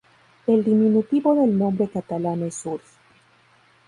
[0.47, 2.81] El diminutivo del nombre catalán es Uri.